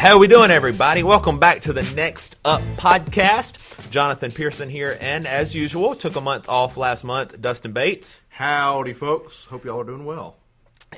[0.00, 1.02] How we doing, everybody?
[1.02, 3.90] Welcome back to the Next Up podcast.
[3.90, 7.38] Jonathan Pearson here, and as usual, took a month off last month.
[7.40, 9.44] Dustin Bates, Howdy, folks.
[9.46, 10.38] Hope y'all are doing well.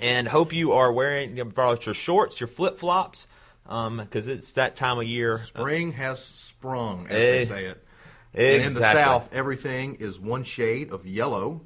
[0.00, 3.26] and hope you are wearing you brought your shorts, your flip flops,
[3.64, 5.36] because it's that time of year.
[5.36, 7.84] Spring has sprung, as Eh, they say it.
[8.34, 8.80] And in the.
[8.80, 11.62] South, everything is one shade of yellow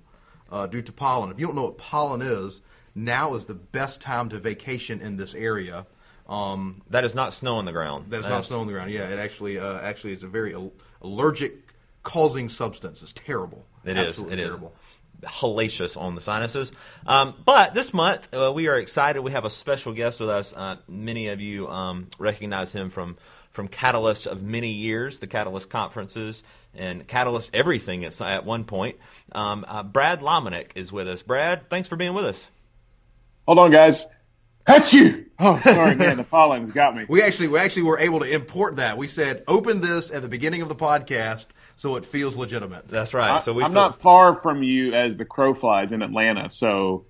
[0.50, 1.30] uh, due to pollen.
[1.30, 2.62] If you don't know what pollen is,
[2.94, 5.86] now is the best time to vacation in this area.
[6.28, 8.10] Um, That is not snow on the ground.
[8.10, 8.90] that is not That's- snow on the ground.
[8.90, 10.72] Yeah, it actually uh, actually is a very al-
[11.02, 11.72] allergic
[12.02, 13.02] causing substance.
[13.02, 13.66] It's terrible.
[13.84, 14.08] It is.
[14.08, 14.74] Absolutely It is terrible.
[15.22, 16.72] hellacious on the sinuses.
[17.06, 19.20] Um, but this month uh, we are excited.
[19.22, 20.52] We have a special guest with us.
[20.52, 23.16] Uh, many of you um, recognize him from
[23.52, 26.42] from Catalyst of many years, the Catalyst conferences
[26.74, 28.96] and Catalyst everything at, at one point.
[29.32, 31.22] Um, uh, Brad Lomenick is with us.
[31.22, 32.48] Brad, thanks for being with us.
[33.46, 34.04] Hold on, guys.
[34.66, 35.25] Hatchu!
[35.38, 36.16] Oh, sorry, man.
[36.16, 37.04] The pollen's got me.
[37.08, 38.96] We actually we actually were able to import that.
[38.96, 42.88] We said open this at the beginning of the podcast so it feels legitimate.
[42.88, 43.42] That's right.
[43.42, 47.04] so we I'm feel- not far from you as the crow flies in Atlanta, so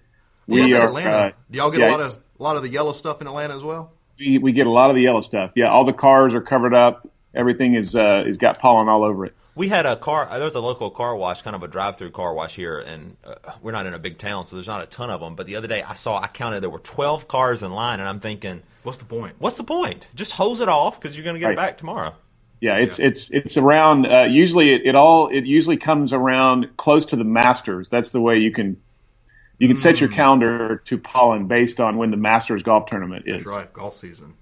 [0.48, 0.88] we Love are.
[0.88, 1.10] Atlanta.
[1.16, 3.26] uh, Do y'all get yeah, a lot of a lot of the yellow stuff in
[3.26, 3.92] Atlanta as well?
[4.18, 5.52] we, we get a lot of the yellow stuff.
[5.54, 7.06] Yeah, all the cars are covered up.
[7.34, 9.34] Everything is uh, is got pollen all over it.
[9.56, 10.28] We had a car.
[10.30, 13.34] There was a local car wash, kind of a drive-through car wash here, and uh,
[13.62, 15.34] we're not in a big town, so there's not a ton of them.
[15.34, 18.08] But the other day, I saw, I counted there were 12 cars in line, and
[18.08, 19.34] I'm thinking, What's the point?
[19.38, 20.06] what's the point?
[20.14, 22.14] Just hose it off because you're going to get it back tomorrow.
[22.60, 24.06] Yeah, it's it's it's around.
[24.06, 27.88] Uh, usually, it, it all it usually comes around close to the Masters.
[27.90, 28.80] That's the way you can
[29.58, 33.44] you can set your calendar to pollen based on when the Masters golf tournament is.
[33.44, 34.34] That's right, golf season.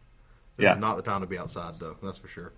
[0.57, 0.73] This Yeah.
[0.73, 1.97] is not the time to be outside, though.
[2.03, 2.53] That's for sure.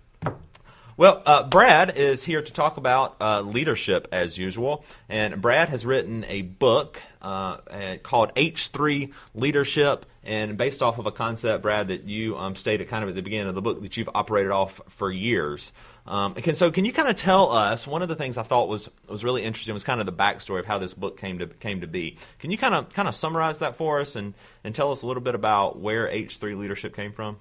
[0.97, 5.85] Well, uh, Brad is here to talk about uh, leadership as usual, and Brad has
[5.85, 11.89] written a book uh, uh, called H3 Leadership, and based off of a concept, Brad,
[11.89, 14.51] that you um, stated kind of at the beginning of the book that you've operated
[14.51, 15.71] off for years.
[16.07, 18.67] Um, can, so, can you kind of tell us one of the things I thought
[18.67, 21.45] was was really interesting was kind of the backstory of how this book came to
[21.45, 22.17] came to be.
[22.39, 24.33] Can you kind of kind of summarize that for us and
[24.63, 27.37] and tell us a little bit about where H3 Leadership came from?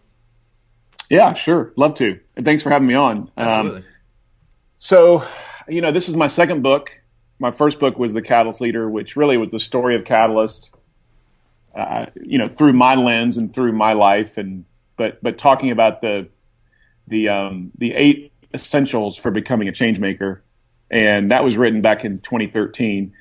[1.09, 2.19] Yeah, sure, love to.
[2.37, 3.31] And thanks for having me on.
[3.37, 3.79] Absolutely.
[3.79, 3.85] Um,
[4.77, 5.27] so,
[5.69, 7.03] you know, this is my second book.
[7.39, 10.75] My first book was The Catalyst Leader, which really was the story of Catalyst,
[11.75, 14.65] uh, you know, through my lens and through my life, and
[14.97, 16.29] but but talking about the
[17.07, 20.43] the um, the eight essentials for becoming a change maker,
[20.91, 23.13] and that was written back in 2013.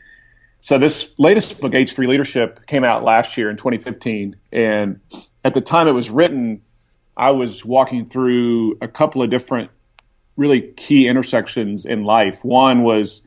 [0.60, 5.00] So this latest book, H3 Leadership, came out last year in 2015, and
[5.44, 6.62] at the time it was written,
[7.18, 9.72] I was walking through a couple of different
[10.36, 12.44] really key intersections in life.
[12.44, 13.22] One was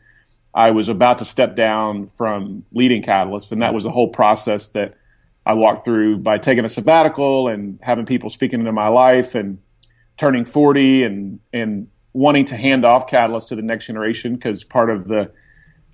[0.55, 4.69] I was about to step down from leading Catalyst, and that was the whole process
[4.69, 4.95] that
[5.47, 9.59] I walked through by taking a sabbatical and having people speaking into my life and
[10.17, 14.91] turning 40 and and wanting to hand off Catalyst to the next generation because part
[14.91, 15.31] of the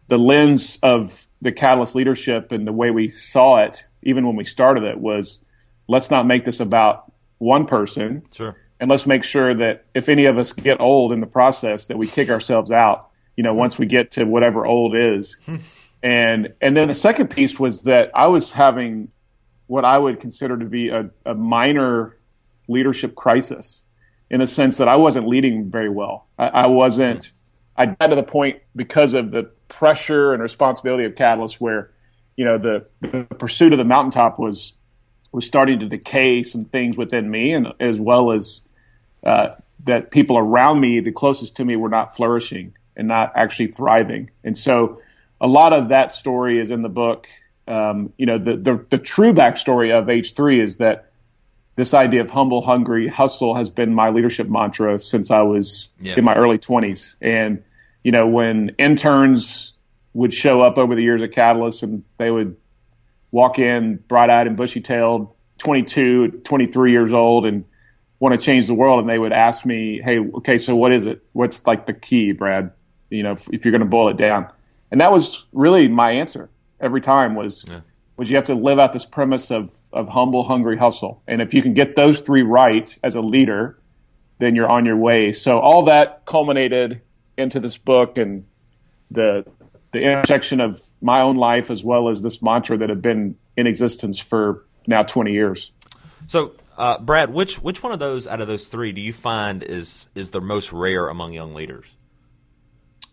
[0.09, 4.45] the lens of the Catalyst leadership and the way we saw it, even when we
[4.45, 5.45] started it, was
[5.89, 7.04] let's not make this about
[7.45, 8.23] one person.
[8.33, 8.57] Sure.
[8.81, 11.97] and let's make sure that if any of us get old in the process that
[11.97, 15.39] we kick ourselves out you know once we get to whatever old is.
[15.47, 15.57] Hmm.
[16.03, 19.09] And and then the second piece was that i was having
[19.69, 22.19] what i would consider to be a, a minor
[22.69, 23.87] leadership crisis
[24.29, 26.29] in a sense that i wasn't leading very well.
[26.39, 27.81] I, I wasn't hmm.
[27.81, 31.91] i got to the point because of the pressure and responsibility of catalyst where
[32.37, 34.75] you know the, the pursuit of the mountaintop was
[35.35, 38.63] was starting to decay some things within me and as well as
[39.25, 39.49] uh,
[39.85, 44.31] that people around me, the closest to me, were not flourishing and not actually thriving.
[44.45, 45.01] And so,
[45.41, 47.27] a lot of that story is in the book.
[47.67, 51.11] Um, you know, the, the the true backstory of H three is that
[51.77, 56.15] this idea of humble, hungry, hustle has been my leadership mantra since I was Yeah.
[56.17, 57.17] in my early twenties.
[57.21, 57.65] And
[58.05, 59.73] you know, when interns
[60.13, 62.57] would show up over the years at Catalyst and they would
[63.33, 67.65] walk in bright eyed and bushy tailed, 22, 23 years old, and
[68.19, 69.01] want to change the world.
[69.01, 71.23] And they would ask me, Hey, okay, so what is it?
[71.33, 72.71] What's like the key, Brad?
[73.11, 74.49] You know, if, if you're going to boil it down.
[74.91, 77.81] And that was really my answer every time was, yeah.
[78.17, 81.23] was you have to live out this premise of, of humble, hungry hustle.
[81.27, 83.79] And if you can get those three right as a leader,
[84.39, 85.33] then you're on your way.
[85.33, 87.01] So all that culminated
[87.37, 88.47] into this book and
[89.11, 89.45] the
[89.93, 93.69] the intersection of my own life as well as this mantra that had been in
[93.69, 95.73] existence for now 20 years.
[96.29, 99.63] So, uh, Brad, which which one of those out of those three do you find
[99.63, 101.87] is is the most rare among young leaders?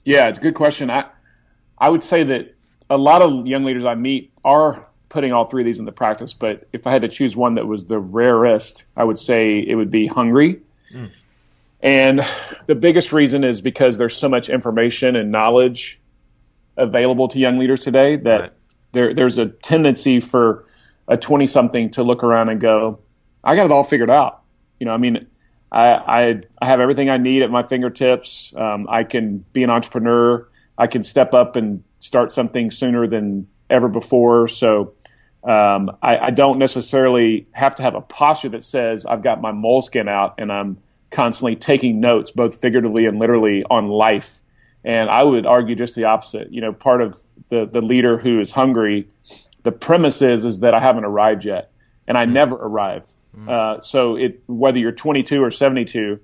[0.04, 0.90] Yeah, it's a good question.
[0.90, 1.06] I
[1.78, 2.56] I would say that
[2.90, 6.34] a lot of young leaders I meet are putting all three of these into practice,
[6.34, 9.76] but if I had to choose one that was the rarest, I would say it
[9.76, 10.62] would be hungry.
[10.94, 11.12] Mm.
[11.82, 12.22] And
[12.68, 16.00] the biggest reason is because there's so much information and knowledge
[16.78, 18.52] available to young leaders today that right.
[18.94, 20.66] there, there's a tendency for
[21.12, 23.00] a 20 something to look around and go,
[23.44, 24.42] I got it all figured out.
[24.80, 25.28] You know, I mean,
[25.72, 28.54] I, I, I have everything I need at my fingertips.
[28.56, 30.48] Um, I can be an entrepreneur.
[30.78, 34.48] I can step up and start something sooner than ever before.
[34.48, 34.94] So
[35.44, 39.52] um, I, I, don't necessarily have to have a posture that says I've got my
[39.52, 40.78] Moleskine out and I'm
[41.10, 44.42] constantly taking notes, both figuratively and literally, on life.
[44.84, 46.54] And I would argue just the opposite.
[46.54, 47.18] You know, part of
[47.50, 49.08] the the leader who is hungry,
[49.64, 51.72] the premise is is that I haven't arrived yet,
[52.08, 52.32] and I mm.
[52.32, 53.10] never arrive.
[53.38, 53.50] Mm.
[53.50, 56.20] Uh, so it whether you're 22 or 72,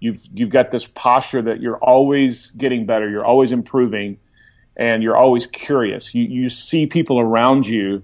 [0.00, 4.18] you've you've got this posture that you're always getting better, you're always improving,
[4.76, 6.14] and you're always curious.
[6.14, 8.02] You you see people around you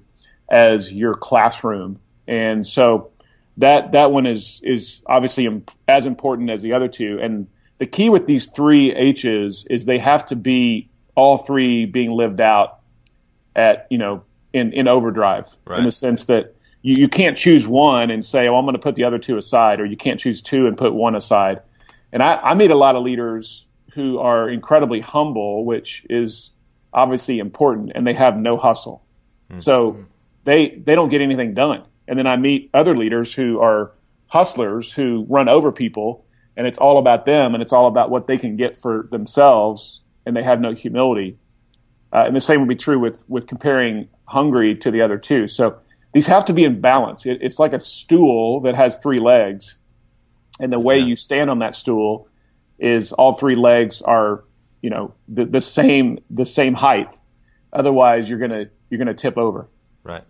[0.49, 3.11] as your classroom, and so
[3.56, 7.19] that that one is is obviously imp- as important as the other two.
[7.21, 7.47] And
[7.79, 12.41] the key with these three H's is they have to be all three being lived
[12.41, 12.81] out
[13.55, 15.79] at you know in in overdrive right.
[15.79, 18.81] in the sense that you, you can't choose one and say, oh, I'm going to
[18.81, 21.61] put the other two aside, or you can't choose two and put one aside.
[22.12, 26.52] And I, I meet a lot of leaders who are incredibly humble, which is
[26.93, 29.05] obviously important, and they have no hustle.
[29.50, 29.58] Mm-hmm.
[29.58, 30.05] So
[30.44, 31.85] they they don't get anything done.
[32.08, 33.93] And then I meet other leaders who are
[34.26, 36.25] hustlers who run over people,
[36.56, 40.00] and it's all about them, and it's all about what they can get for themselves,
[40.25, 41.38] and they have no humility.
[42.12, 45.47] Uh, and the same would be true with with comparing hungry to the other two.
[45.47, 45.79] So
[46.12, 47.27] these have to be in balance.
[47.27, 49.79] It, it's like a stool that has three legs,
[50.59, 51.07] and the way yeah.
[51.07, 52.29] you stand on that stool
[52.79, 54.45] is all three legs are
[54.83, 57.15] you know the, the same the same height.
[57.73, 59.69] Otherwise, you're gonna you're gonna tip over.
[60.03, 60.25] Right.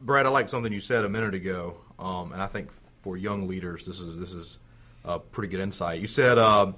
[0.00, 2.70] Brad, I like something you said a minute ago, um, and I think
[3.02, 4.58] for young leaders, this is this is
[5.04, 6.00] a pretty good insight.
[6.00, 6.72] You said uh,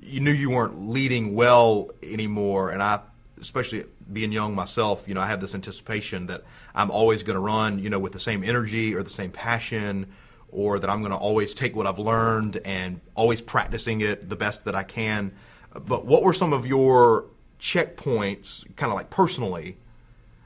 [0.00, 3.00] you knew you weren't leading well anymore, and I,
[3.40, 7.40] especially being young myself, you know, I have this anticipation that I'm always going to
[7.40, 10.12] run, you know, with the same energy or the same passion,
[10.50, 14.36] or that I'm going to always take what I've learned and always practicing it the
[14.36, 15.32] best that I can.
[15.74, 17.26] But what were some of your
[17.58, 19.76] checkpoints, kind of like personally,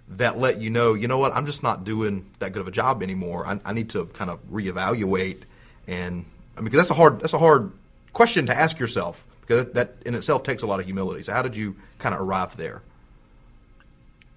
[0.09, 2.73] that let you know, you know what, I'm just not doing that good of a
[2.73, 3.47] job anymore.
[3.47, 5.43] I, I need to kind of reevaluate,
[5.87, 6.25] and
[6.59, 7.73] I mean, that's a hard that's a hard
[8.13, 11.23] question to ask yourself because that in itself takes a lot of humility.
[11.23, 12.83] So, how did you kind of arrive there?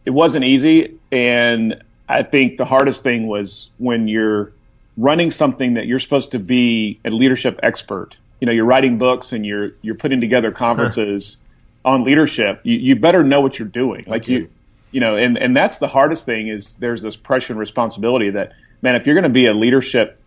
[0.06, 0.98] it wasn't easy.
[1.12, 4.54] And I think the hardest thing was when you're
[4.96, 8.18] running something that you're supposed to be a leadership expert.
[8.40, 11.38] You know, you're writing books and you're you're putting together conferences
[11.84, 11.92] huh.
[11.92, 12.62] on leadership.
[12.64, 14.04] You, you, better know what you're doing.
[14.08, 14.50] Like you,
[14.92, 18.54] you know, and and that's the hardest thing is there's this pressure and responsibility that
[18.82, 20.20] man, if you're going to be a leadership,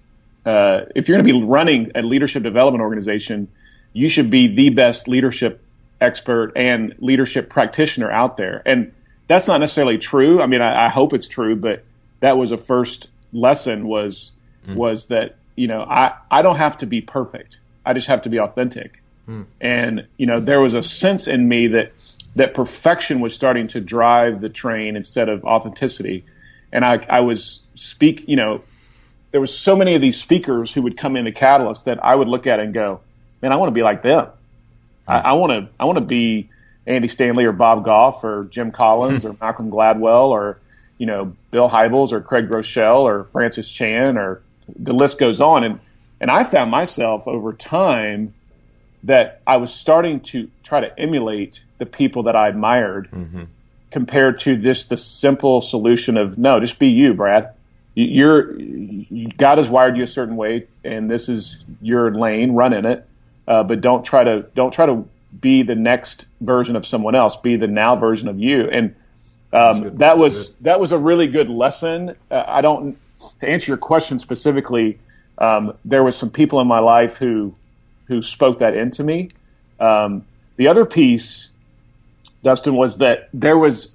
[0.45, 3.49] uh, if you're going to be running a leadership development organization,
[3.99, 5.61] you should be the best leadership
[6.01, 8.63] expert and leadership practitioner out there.
[8.65, 8.93] And
[9.27, 10.41] that's not necessarily true.
[10.41, 11.85] I mean, I, I, hope it's true, but
[12.21, 14.33] that was a first lesson was
[14.67, 14.77] mm.
[14.77, 17.59] was that you know I I don't have to be perfect.
[17.85, 19.03] I just have to be authentic.
[19.29, 19.47] Mm.
[19.61, 21.93] And you know, there was a sense in me that
[22.37, 26.25] that perfection was starting to drive the train instead of authenticity.
[26.71, 28.63] And I I was speak, you know,
[29.33, 32.29] there was so many of these speakers who would come into Catalyst that I would
[32.29, 33.01] look at and go,
[33.43, 34.29] man, I want to be like them.
[35.09, 36.51] I want to I want to be
[36.87, 40.59] Andy Stanley or Bob Goff or Jim Collins or Malcolm Gladwell or
[40.99, 44.43] you know Bill Hybels or Craig Groeschel or Francis Chan or
[44.79, 45.81] the list goes on and
[46.21, 48.35] and I found myself over time
[49.05, 53.45] that I was starting to try to emulate the people that I admired mm-hmm.
[53.93, 57.55] compared to just the simple solution of no just be you Brad
[57.95, 58.53] you're
[59.39, 63.08] God has wired you a certain way and this is your lane run in it
[63.49, 65.09] uh, but don't try to don't try to
[65.41, 68.69] be the next version of someone else, be the now version of you.
[68.71, 68.95] And
[69.53, 70.57] um, that was good.
[70.61, 72.15] that was a really good lesson.
[72.31, 72.99] Uh, I don't
[73.41, 74.99] to answer your question specifically.
[75.39, 77.55] Um, there was some people in my life who
[78.07, 79.31] who spoke that into me.
[79.81, 80.27] Um,
[80.57, 81.49] the other piece,
[82.43, 83.93] Dustin, was that there was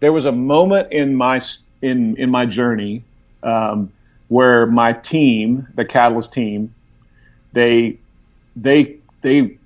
[0.00, 1.40] there was a moment in my
[1.80, 3.04] in in my journey
[3.42, 3.92] um,
[4.28, 6.74] where my team, the Catalyst team,
[7.54, 7.98] they
[8.56, 9.58] they they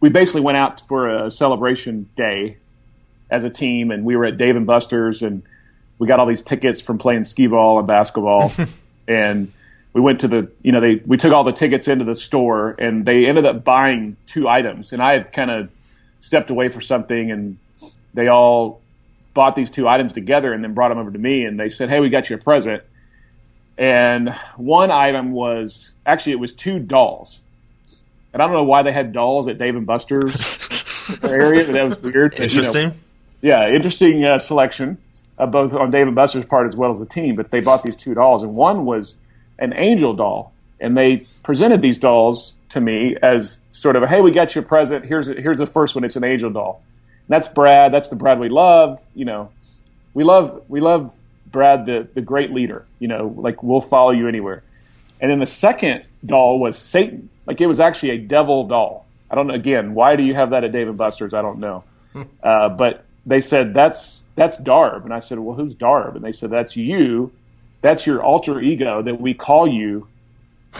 [0.00, 2.56] we basically went out for a celebration day
[3.30, 5.42] as a team, and we were at Dave and Buster's, and
[5.98, 8.52] we got all these tickets from playing skee ball and basketball,
[9.08, 9.52] and
[9.92, 12.74] we went to the you know they we took all the tickets into the store,
[12.78, 15.70] and they ended up buying two items, and I had kind of
[16.18, 17.58] stepped away for something, and
[18.14, 18.80] they all
[19.34, 21.88] bought these two items together and then brought them over to me and they said,
[21.88, 22.82] "Hey, we got you a present."
[23.78, 27.40] And one item was actually it was two dolls.
[28.32, 30.34] And I don't know why they had dolls at Dave and Buster's
[31.22, 32.32] area, but that was weird.
[32.32, 33.00] But, you know, Interesting.
[33.42, 34.98] yeah, interesting uh, selection,
[35.38, 37.36] uh, both on Dave and Buster's part as well as the team.
[37.36, 39.16] But they bought these two dolls, and one was
[39.58, 44.20] an angel doll, and they presented these dolls to me as sort of, a, "Hey,
[44.22, 45.04] we got you a present.
[45.04, 46.04] Here's a, here's the first one.
[46.04, 46.82] It's an angel doll."
[47.28, 47.92] And that's Brad.
[47.92, 48.98] That's the Brad we love.
[49.14, 49.50] You know,
[50.14, 51.14] we love we love
[51.50, 52.86] Brad, the the great leader.
[52.98, 54.62] You know, like we'll follow you anywhere.
[55.20, 57.28] And then the second doll was Satan.
[57.46, 59.06] Like it was actually a devil doll.
[59.30, 59.54] I don't know.
[59.54, 61.34] Again, why do you have that at Dave and Buster's?
[61.34, 61.84] I don't know.
[62.42, 66.16] Uh, but they said that's that's Darb, and I said, well, who's Darb?
[66.16, 67.32] And they said that's you.
[67.80, 70.08] That's your alter ego that we call you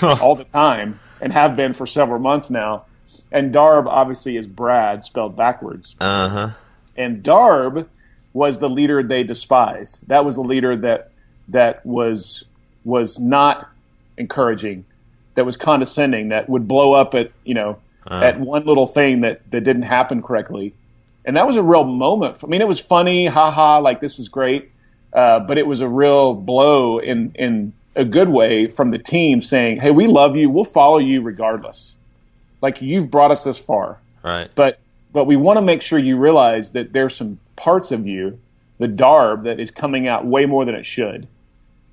[0.02, 2.84] all the time and have been for several months now.
[3.30, 5.96] And Darb obviously is Brad spelled backwards.
[6.00, 6.50] Uh huh.
[6.96, 7.88] And Darb
[8.32, 10.06] was the leader they despised.
[10.08, 11.10] That was the leader that
[11.48, 12.44] that was
[12.84, 13.68] was not
[14.18, 14.84] encouraging,
[15.34, 17.78] that was condescending, that would blow up at you know
[18.10, 20.74] at one little thing that that didn't happen correctly.
[21.24, 22.38] And that was a real moment.
[22.42, 24.72] I mean, it was funny, haha, like this is great,
[25.12, 29.40] uh, but it was a real blow in in a good way from the team
[29.40, 30.50] saying, "Hey, we love you.
[30.50, 31.96] We'll follow you regardless.
[32.60, 34.48] Like you've brought us this far." Right.
[34.54, 34.78] but
[35.12, 38.38] but we want to make sure you realize that there's some parts of you,
[38.78, 41.28] the darb, that is coming out way more than it should,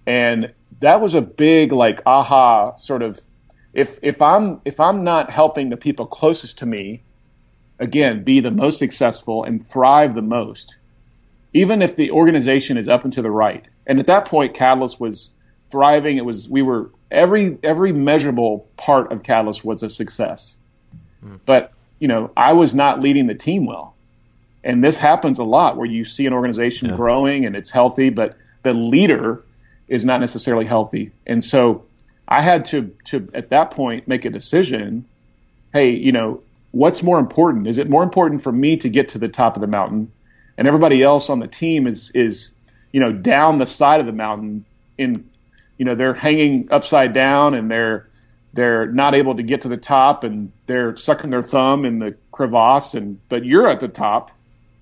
[0.07, 3.21] and that was a big like aha sort of.
[3.79, 7.01] If if I'm if I'm not helping the people closest to me,
[7.79, 10.77] again, be the most successful and thrive the most,
[11.53, 14.99] even if the organization is up and to the right, and at that point, Catalyst
[14.99, 15.31] was
[15.69, 16.17] thriving.
[16.17, 20.57] It was we were every every measurable part of Catalyst was a success.
[21.21, 21.37] Hmm.
[21.45, 23.95] But you know i was not leading the team well.
[24.61, 28.37] And this happens a lot where you see an organization growing and it's healthy but
[28.63, 29.43] the leader
[29.87, 31.11] is not necessarily healthy.
[31.25, 31.85] And so
[32.29, 35.03] i had to to at that point make a decision
[35.73, 37.67] hey you know what's more important?
[37.67, 40.11] Is it more important for me to get to the top of the mountain
[40.57, 42.51] and everybody else on the team is is
[42.91, 44.65] you know down the side of the mountain
[44.97, 45.29] in
[45.77, 48.07] you know they're hanging upside down and they're
[48.53, 52.15] they're not able to get to the top and they're sucking their thumb in the
[52.31, 54.31] crevasse and but you're at the top.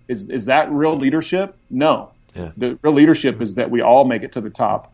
[0.08, 1.56] Is is that real leadership?
[1.70, 2.12] No.
[2.36, 2.51] Yeah.
[2.56, 4.94] the real leadership is that we all make it to the top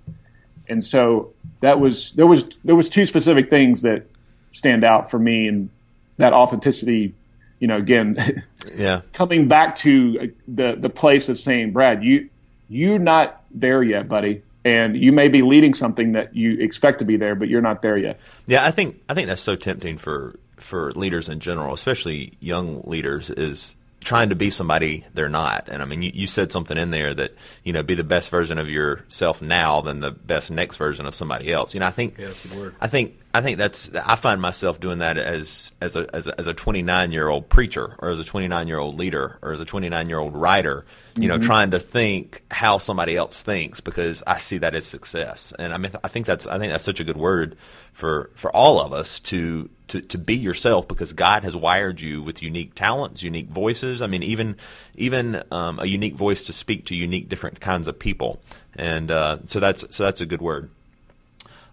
[0.69, 4.05] and so that was there was there was two specific things that
[4.51, 5.69] stand out for me and
[6.17, 7.13] that authenticity
[7.59, 8.17] you know again
[8.77, 9.01] Yeah.
[9.13, 12.29] coming back to uh, the the place of saying brad you
[12.69, 17.05] you're not there yet buddy and you may be leading something that you expect to
[17.05, 19.97] be there but you're not there yet Yeah, I think I think that's so tempting
[19.97, 25.69] for for leaders in general, especially young leaders, is trying to be somebody they're not.
[25.69, 28.29] And I mean, you, you said something in there that you know, be the best
[28.29, 31.73] version of yourself now than the best next version of somebody else.
[31.73, 32.75] You know, I think Yeah, that's a word.
[32.79, 36.39] I think I think that's I find myself doing that as as a as a,
[36.39, 39.59] as a 29 year old preacher or as a 29 year old leader or as
[39.59, 40.85] a 29 year old writer.
[41.15, 45.53] You know, trying to think how somebody else thinks because I see that as success.
[45.57, 47.55] And I mean, I think that's I think that's such a good word
[47.91, 52.21] for for all of us to to to be yourself because God has wired you
[52.21, 54.01] with unique talents, unique voices.
[54.03, 54.57] I mean, even
[54.95, 58.41] even um, a unique voice to speak to unique different kinds of people.
[58.75, 60.69] And uh, so that's so that's a good word.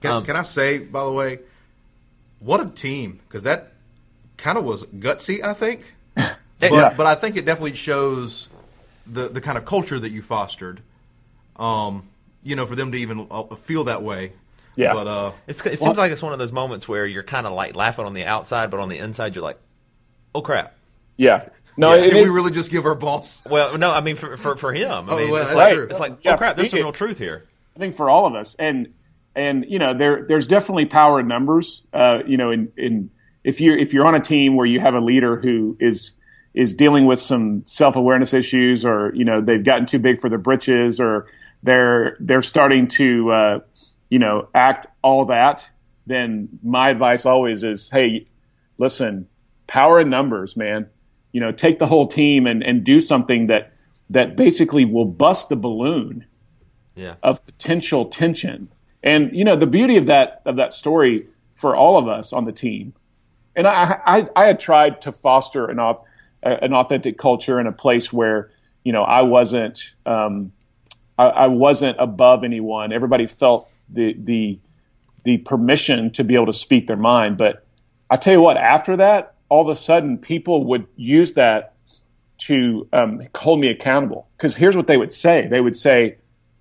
[0.00, 1.40] Can, Um, can I say, by the way,
[2.40, 3.20] what a team?
[3.28, 3.72] Because that
[4.36, 5.94] kind of was gutsy, I think.
[6.60, 6.92] But, Yeah.
[6.94, 8.50] but I think it definitely shows
[9.06, 10.82] the the kind of culture that you fostered.
[11.56, 12.08] Um,
[12.42, 14.32] you know, for them to even uh, feel that way.
[14.76, 14.92] Yeah.
[14.92, 17.52] But uh, It's, it seems like it's one of those moments where you're kind of
[17.54, 19.58] like laughing on the outside, but on the inside you're like,
[20.34, 20.74] "Oh crap!"
[21.16, 23.42] yeah no did it- we really just give our boss?
[23.46, 25.08] Well, no, I mean for for, for him.
[25.08, 25.84] I Oh, mean, well, it's like true.
[25.84, 27.46] it's like, Yeah, "Oh crap!" There's some real truth here.
[27.74, 28.92] I think for all of us, and
[29.34, 31.82] and you know there there's definitely power in numbers.
[31.92, 33.10] Uh, you know, in in
[33.44, 36.14] if you if you're on a team where you have a leader who is
[36.54, 40.28] is dealing with some self awareness issues, or you know they've gotten too big for
[40.28, 41.26] their britches, or
[41.62, 43.58] they're they're starting to uh,
[44.08, 45.68] you know act all that.
[46.06, 48.26] Then my advice always is, hey,
[48.78, 49.28] listen,
[49.66, 50.88] power in numbers, man.
[51.32, 53.72] You know, take the whole team and, and do something that
[54.08, 56.26] that basically will bust the balloon
[56.96, 58.70] Yeah, of potential tension.
[59.02, 62.44] And you know, the beauty of that of that story for all of us on
[62.44, 62.94] the team.
[63.56, 66.04] And I I, I had tried to foster an au-
[66.42, 68.50] an authentic culture in a place where
[68.84, 70.52] you know I wasn't um,
[71.18, 72.92] I, I wasn't above anyone.
[72.92, 74.58] Everybody felt the the
[75.24, 77.36] the permission to be able to speak their mind.
[77.36, 77.66] But
[78.08, 81.74] I tell you what, after that, all of a sudden, people would use that
[82.38, 84.28] to um, hold me accountable.
[84.36, 86.16] Because here's what they would say: they would say,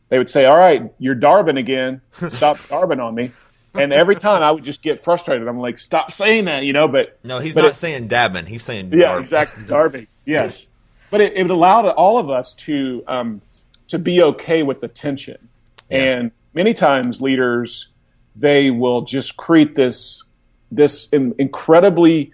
[0.10, 2.02] they would say, "All right, you're Darbin again.
[2.30, 3.32] Stop Darbin on me."
[3.76, 5.48] And every time I would just get frustrated.
[5.48, 6.88] I'm like, "Stop saying that," you know.
[6.88, 8.46] But No, he's but not it- saying dabbing.
[8.48, 9.22] He's saying yeah, darb.
[9.22, 9.64] exactly.
[9.68, 10.08] Darby.
[10.26, 10.66] Yes,
[11.12, 13.42] but it, it allowed all of us to um,
[13.90, 15.48] to be okay with the tension.
[15.92, 17.88] And many times, leaders
[18.36, 20.24] they will just create this
[20.72, 22.32] this in, incredibly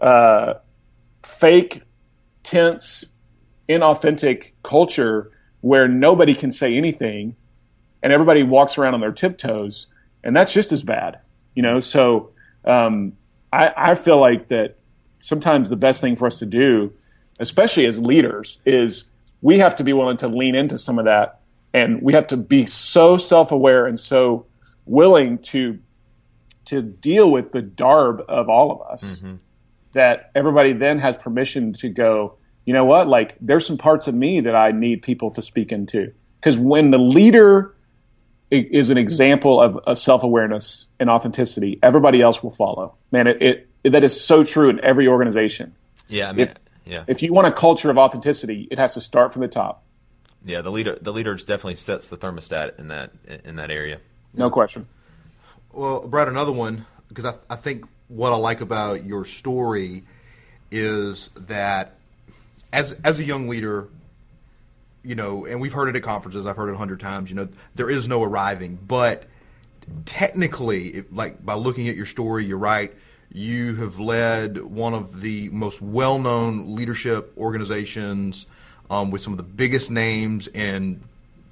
[0.00, 0.54] uh,
[1.22, 1.82] fake,
[2.42, 3.06] tense,
[3.68, 7.36] inauthentic culture where nobody can say anything,
[8.02, 9.88] and everybody walks around on their tiptoes,
[10.24, 11.20] and that's just as bad,
[11.54, 11.80] you know.
[11.80, 12.30] So
[12.64, 13.12] um,
[13.52, 14.78] I, I feel like that
[15.18, 16.92] sometimes the best thing for us to do,
[17.38, 19.04] especially as leaders, is
[19.42, 21.40] we have to be willing to lean into some of that,
[21.74, 24.46] and we have to be so self-aware and so
[24.86, 25.78] willing to
[26.66, 29.18] to deal with the darb of all of us
[29.92, 32.36] that everybody then has permission to go
[32.70, 33.08] you know what?
[33.08, 36.12] Like there's some parts of me that i need people to speak into.
[36.38, 37.74] Because when the leader
[38.52, 42.94] is an example of, of self-awareness and authenticity everybody else will follow.
[43.10, 45.74] Man it, it that is so true in every organization.
[46.06, 49.00] Yeah, I mean, if yeah, if you want a culture of authenticity it has to
[49.00, 49.82] start from the top.
[50.44, 50.60] Yeah.
[50.60, 53.10] The leader, the leader definitely sets the thermostat in that
[53.44, 53.98] in that area.
[54.32, 54.86] no question.
[55.72, 60.04] Well, Brad, another one because I, I think what I like about your story
[60.70, 61.96] is that
[62.72, 63.88] as as a young leader,
[65.02, 66.46] you know, and we've heard it at conferences.
[66.46, 67.30] I've heard it a hundred times.
[67.30, 69.24] You know, there is no arriving, but
[70.04, 72.92] technically, like by looking at your story, you're right.
[73.32, 78.46] You have led one of the most well-known leadership organizations
[78.90, 81.00] um, with some of the biggest names in,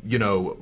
[0.05, 0.57] you know,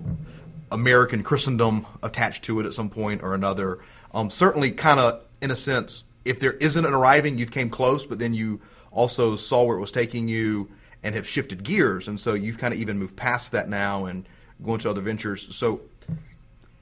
[0.70, 3.78] American Christendom attached to it at some point or another.
[4.12, 8.04] Um, certainly, kind of in a sense, if there isn't an arriving, you've came close,
[8.04, 8.60] but then you
[8.96, 10.70] also saw where it was taking you
[11.02, 14.26] and have shifted gears, and so you've kind of even moved past that now and
[14.64, 15.54] going to other ventures.
[15.54, 15.82] So,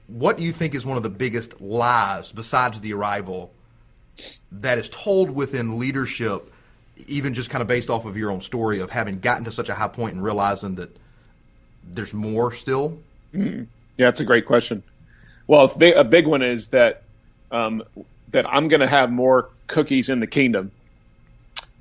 [0.07, 3.51] what do you think is one of the biggest lies besides the arrival
[4.51, 6.51] that is told within leadership,
[7.07, 9.67] even just kind of based off of your own story of having gotten to such
[9.67, 10.95] a high point and realizing that
[11.83, 12.97] there's more still?
[13.33, 13.63] Yeah,
[13.97, 14.83] that's a great question.
[15.47, 17.03] Well, a big, a big one is that
[17.51, 17.83] um,
[18.29, 20.71] that I'm going to have more cookies in the kingdom,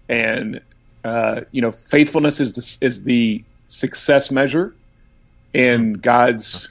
[0.09, 0.61] and
[1.05, 4.75] uh, you know, faithfulness is the, is the success measure
[5.53, 6.67] in God's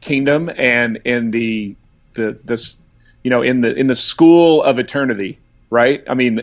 [0.00, 1.74] kingdom and in the
[2.14, 2.80] the this
[3.22, 5.38] you know in the in the school of eternity
[5.70, 6.02] right?
[6.08, 6.42] I mean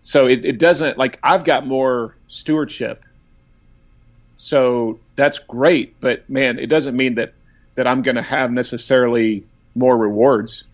[0.00, 3.04] so it, it doesn't like i've got more stewardship.
[4.36, 7.32] So that's great but man it doesn't mean that
[7.76, 10.64] that i'm going to have necessarily more rewards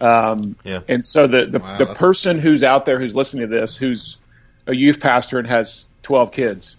[0.00, 0.80] um, Yeah.
[0.88, 4.18] and so the the, Wow, the person who's out there who's listening to this who's
[4.66, 6.76] a youth pastor and has 12 kids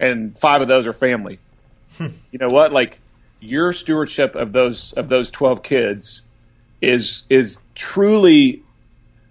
[0.00, 1.38] and five of those are family.
[1.98, 2.72] You know what?
[2.72, 2.98] Like
[3.40, 6.22] your stewardship of those of those 12 kids
[6.80, 8.62] is is truly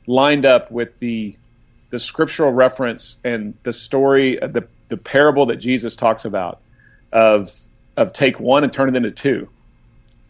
[0.07, 1.35] lined up with the
[1.89, 6.59] the scriptural reference and the story the the parable that Jesus talks about
[7.11, 7.51] of
[7.97, 9.49] of take one and turn it into two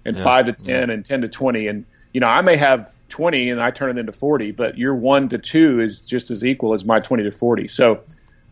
[0.05, 3.49] and five to ten and ten to twenty and you know I may have twenty
[3.49, 6.73] and I turn it into forty but your one to two is just as equal
[6.73, 7.67] as my twenty to forty.
[7.67, 8.01] So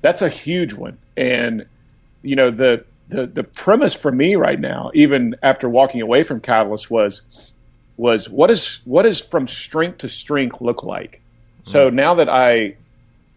[0.02, 0.98] that's a huge one.
[1.16, 1.66] And
[2.24, 6.40] you know the the the premise for me right now, even after walking away from
[6.40, 7.22] Catalyst, was
[7.98, 11.22] was what is what does from strength to strength look like?
[11.62, 11.96] So mm-hmm.
[11.96, 12.76] now that I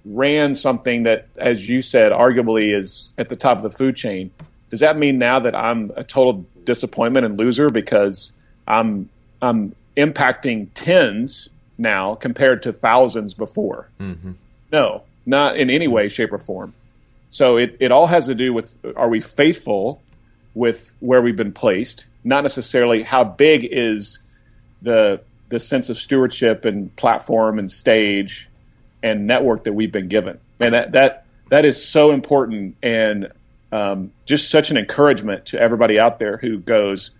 [0.06, 4.30] ran something that, as you said, arguably is at the top of the food chain,
[4.70, 8.32] does that mean now that I'm a total disappointment and loser because
[8.66, 9.10] I'm
[9.42, 13.88] I'm impacting tens now compared to thousands before?
[14.72, 16.74] No, not in any way, shape, or form.
[17.28, 20.00] So it, it all has to do with are we faithful
[20.54, 24.20] with where we've been placed, not necessarily how big is
[24.82, 28.48] the the sense of stewardship and platform and stage
[29.02, 30.38] and network that we've been given.
[30.60, 33.30] And that that that is so important and
[33.72, 37.10] um, just such an encouragement to everybody out there who goes,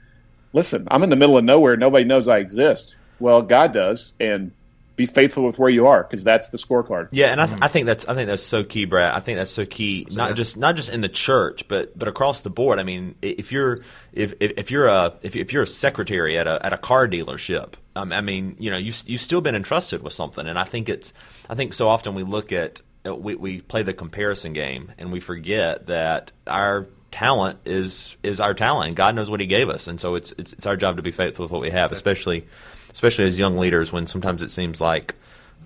[0.55, 1.77] listen, I'm in the middle of nowhere.
[1.77, 2.99] Nobody knows I exist.
[3.21, 4.53] Well, God does, and
[4.97, 7.09] be faithful with where you are because that's the scorecard.
[7.11, 9.15] Yeah, and I, th- I think that's I think that's so key, Brad.
[9.15, 12.41] I think that's so key, not just not just in the church, but but across
[12.43, 12.79] the board.
[12.79, 13.81] I mean, if you're
[14.13, 17.09] if if, if you're a if, if you're a secretary at a at a car
[17.09, 20.65] dealership, um, I mean, you know, you you've still been entrusted with something, and I
[20.65, 21.13] think it's
[21.51, 25.11] I think so often we look at uh, we we play the comparison game and
[25.11, 28.89] we forget that our talent is is our talent.
[28.89, 31.03] and God knows what He gave us, and so it's it's, it's our job to
[31.03, 32.45] be faithful with what we have, especially
[32.93, 35.15] especially as young leaders when sometimes it seems like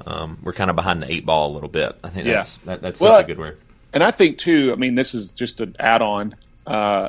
[0.07, 1.99] um, we're kind of behind the eight ball a little bit.
[2.05, 2.35] I think Yeah.
[2.35, 3.59] that's that, that's Well, such a good word.
[3.95, 4.73] and I think too.
[4.73, 6.35] I mean, this is just an add-on.
[6.67, 7.09] Uh,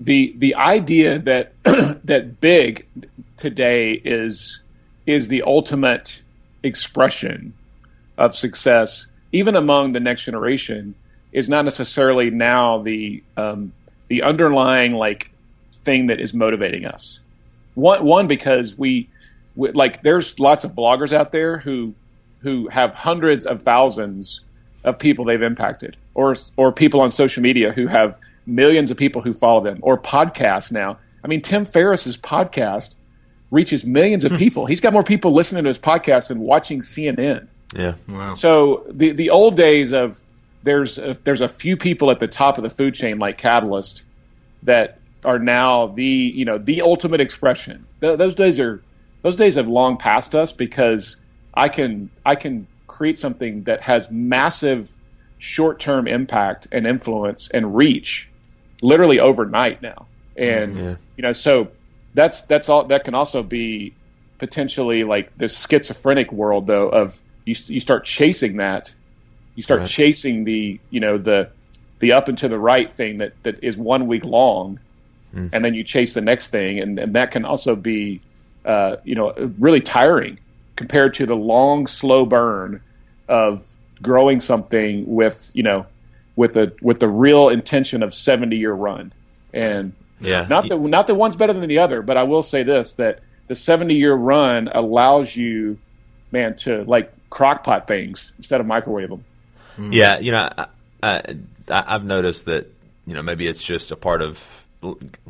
[0.00, 2.86] the the idea that that big
[3.38, 4.60] today is
[5.06, 6.22] is the ultimate
[6.62, 7.54] expression
[8.18, 10.94] of success, even among the next generation,
[11.32, 13.72] is not necessarily now the um,
[14.08, 15.30] the underlying like
[15.72, 17.20] thing that is motivating us.
[17.74, 19.08] One one because we,
[19.54, 21.94] we like there's lots of bloggers out there who
[22.40, 24.40] who have hundreds of thousands
[24.84, 29.22] of people they've impacted, or or people on social media who have millions of people
[29.22, 30.98] who follow them, or podcasts now.
[31.22, 32.94] I mean, Tim Ferriss's podcast
[33.50, 34.66] reaches millions of people.
[34.66, 37.48] He's got more people listening to his podcast than watching CNN.
[37.76, 37.94] Yeah.
[38.08, 38.34] Wow.
[38.34, 40.22] So the the old days of
[40.62, 44.02] there's a, there's a few people at the top of the food chain like Catalyst
[44.62, 47.86] that are now the you know the ultimate expression.
[48.00, 48.82] Th- those days are
[49.22, 51.20] those days have long passed us because
[51.54, 54.92] I can I can create something that has massive
[55.38, 58.28] short term impact and influence and reach
[58.82, 60.06] literally overnight now.
[60.36, 60.94] And Yeah.
[61.16, 61.68] you know so
[62.14, 63.94] that's that's all that can also be
[64.38, 68.94] potentially like this schizophrenic world though of you you start chasing that
[69.58, 69.88] you start Right.
[69.88, 71.48] chasing the you know the
[71.98, 74.78] the up and to the right thing that that is one week long
[75.52, 78.20] and then you chase the next thing and, and that can also be
[78.64, 80.38] uh, you know really tiring
[80.76, 82.80] compared to the long slow burn
[83.28, 83.66] of
[84.00, 85.86] growing something with you know
[86.36, 89.12] with a with the real intention of 70 year run
[89.52, 90.46] and Yeah.
[90.48, 93.20] not that not that one's better than the other, but I will say this: that
[93.48, 95.78] the seventy year run allows you,
[96.32, 99.24] man, to like crockpot things instead of microwave them.
[99.78, 99.92] Mm-hmm.
[99.92, 100.66] Yeah, you know, I,
[101.02, 101.36] I,
[101.68, 102.66] I've noticed that
[103.06, 104.66] you know maybe it's just a part of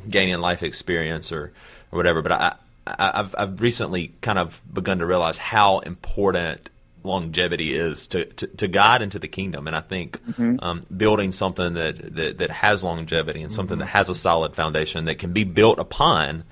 [0.09, 1.53] gaining life experience or
[1.93, 2.23] or whatever.
[2.23, 2.55] But I,
[2.87, 6.71] I I've I've recently kind of begun to realize how important
[7.05, 9.67] longevity is to, to, to God and to the kingdom.
[9.67, 10.57] And I think mm-hmm.
[10.61, 13.87] um, building something that, that that has longevity and something mm-hmm.
[13.87, 16.45] that has a solid foundation that can be built upon.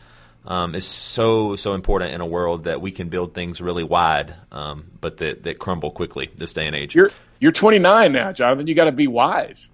[0.46, 4.34] Um, is so so important in a world that we can build things really wide,
[4.52, 6.94] um, but that, that crumble quickly this day and age.
[6.94, 8.66] You're you're 29 now, Jonathan.
[8.68, 9.68] You got to be wise.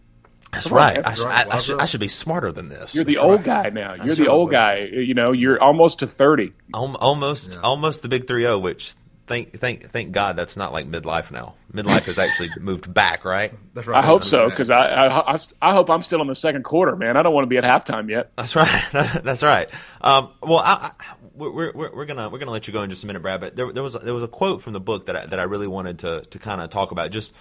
[0.52, 0.96] That's Come right.
[0.96, 1.04] man.
[1.04, 1.46] I, That's sh- right.
[1.46, 1.80] I, I, should.
[1.80, 2.94] I should be smarter than this.
[2.94, 3.94] You're the old guy now.
[3.94, 4.90] You're the old buddy.
[4.90, 4.98] guy.
[5.00, 6.52] You know, you're almost to 30.
[6.74, 8.58] Al- almost almost the big three zero.
[8.58, 8.94] Which
[9.32, 11.54] thank thank thank God that's not like midlife now.
[11.72, 13.54] Midlife has actually moved back, right?
[13.72, 14.02] That's right.
[14.02, 16.94] I hope so because I, I I I hope I'm still in the second quarter,
[16.96, 17.16] man.
[17.16, 18.30] I don't want to be at halftime yet.
[18.36, 18.84] That's right.
[18.92, 19.70] That's right.
[20.02, 23.04] Um, well, I, I, we're, we're, we're gonna we're gonna let you go in just
[23.04, 23.40] a minute, Brad.
[23.40, 25.40] But there, there was a, there was a quote from the book that I, that
[25.40, 27.10] I really wanted to to kind of talk about.
[27.10, 27.32] Just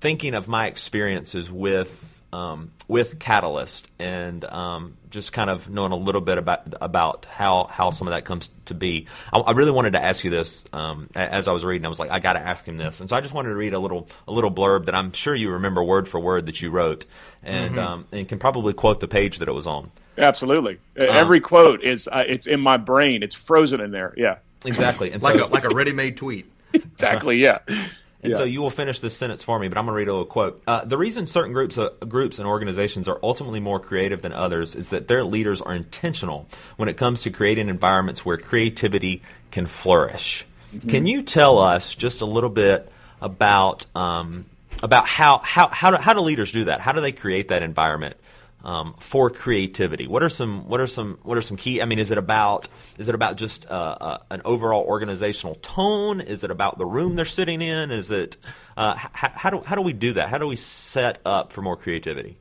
[0.00, 5.96] thinking of my experiences with um, with Catalyst and um, just kind of knowing a
[5.96, 9.06] little bit about about how how some of that comes to be.
[9.32, 11.84] I, I really wanted to ask you this um, as I was reading.
[11.84, 13.56] I was like, I got to ask him this, and so I just wanted to
[13.56, 16.62] read a little a little blurb that I'm sure you remember word for word that
[16.62, 17.04] you wrote,
[17.42, 19.90] and um, and can probably quote the page that it was on.
[20.16, 20.78] Absolutely.
[21.00, 23.22] Um, Every quote is uh, it's in my brain.
[23.22, 24.12] It's frozen in there.
[24.16, 24.38] Yeah.
[24.64, 26.46] Exactly, and like so, a like a ready-made tweet.
[26.74, 27.36] Exactly.
[27.36, 27.58] Yeah.
[28.22, 28.38] And Yeah.
[28.38, 30.24] so you will finish this sentence for me, but I'm going to read a little
[30.26, 30.62] quote.
[30.66, 34.76] Uh, the reason certain groups, uh, groups and organizations are ultimately more creative than others
[34.76, 39.66] is that their leaders are intentional when it comes to creating environments where creativity can
[39.66, 40.44] flourish.
[40.88, 44.46] Can you tell us just a little bit about um,
[44.82, 46.80] about how how how do, how do leaders do that?
[46.80, 48.16] How do they create that environment?
[48.64, 51.82] Um, for creativity, what are some what are some what are some key?
[51.82, 56.20] I mean, is it about is it about just uh, uh, an overall organizational tone?
[56.20, 57.90] Is it about the room they're sitting in?
[57.90, 58.36] Is it
[58.76, 60.28] uh, h- how do how do we do that?
[60.28, 62.38] How do we set up for more creativity?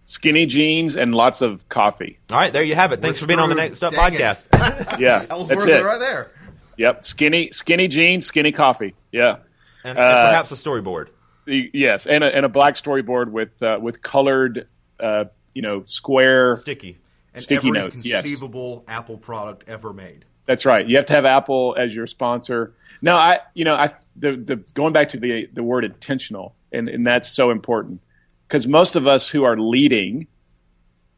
[0.00, 2.18] Skinny jeans and lots of coffee.
[2.30, 3.02] All right, there you have it.
[3.02, 3.54] Thanks We're for being on the.
[3.56, 4.98] Next Up Dang podcast.
[4.98, 5.26] Yeah.
[5.26, 5.80] That was that's worth it.
[5.80, 6.30] it right there.
[6.78, 7.04] Yep.
[7.04, 8.94] Skinny skinny jeans, skinny coffee.
[9.12, 9.36] Yeah.
[9.84, 11.08] and, and Uh, perhaps a storyboard.
[11.44, 14.66] The- yes, and a, and a black storyboard with uh, with colored,
[14.98, 16.56] uh, you know, square.
[16.56, 16.98] Sticky.
[17.34, 18.22] And Sticky every notes, yes.
[18.22, 20.24] conceivable Apple product ever made.
[20.46, 20.88] That's right.
[20.88, 22.72] You have to have Apple as your sponsor.
[23.02, 26.88] No, I you know I the the going back to the the word intentional, and
[26.88, 28.00] and that's so important
[28.46, 30.26] because most of us who are leading,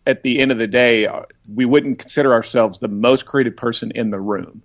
[0.04, 1.22] at the end of the day, uh,
[1.54, 4.62] we wouldn't consider ourselves the most creative person in the room,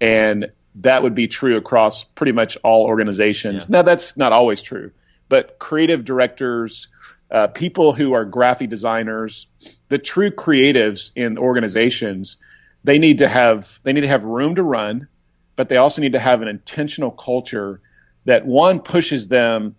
[0.00, 3.70] and that would be true across pretty much all organizations.
[3.70, 4.90] Now that's not always true,
[5.28, 6.88] but creative directors,
[7.30, 9.46] uh, people who are graphic designers,
[9.88, 12.38] the true creatives in organizations,
[12.84, 15.08] they need to have they need to have room to run,
[15.56, 17.80] but they also need to have an intentional culture
[18.24, 19.76] that one pushes them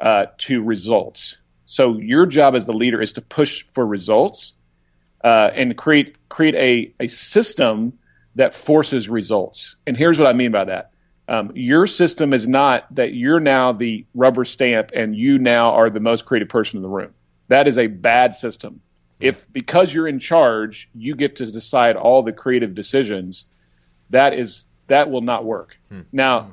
[0.00, 1.38] uh, to results.
[1.66, 4.54] So your job as the leader is to push for results
[5.24, 7.98] uh, and create create a, a system
[8.36, 9.76] that forces results.
[9.86, 10.92] And here's what I mean by that.
[11.28, 15.90] Um, your system is not that you're now the rubber stamp and you now are
[15.90, 17.14] the most creative person in the room.
[17.48, 18.80] That is a bad system.
[19.18, 23.46] If because you're in charge, you get to decide all the creative decisions,
[24.10, 25.78] that is that will not work.
[26.12, 26.52] Now,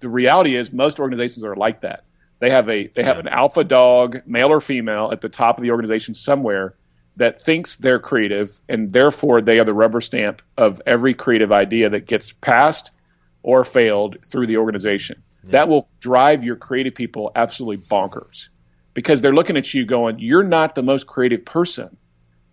[0.00, 2.04] the reality is most organizations are like that.
[2.40, 5.62] They have a they have an alpha dog, male or female, at the top of
[5.62, 6.74] the organization somewhere
[7.16, 11.88] that thinks they're creative, and therefore they are the rubber stamp of every creative idea
[11.90, 12.92] that gets passed
[13.42, 15.22] or failed through the organization.
[15.44, 18.48] That will drive your creative people absolutely bonkers
[18.92, 21.96] because they're looking at you going, "You're not the most creative person.